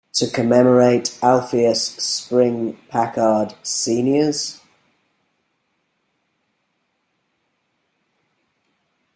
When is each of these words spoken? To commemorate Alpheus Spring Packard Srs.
To 0.13 0.27
commemorate 0.27 1.15
Alpheus 1.21 1.89
Spring 1.89 2.75
Packard 2.89 3.53
Srs. 3.63 4.59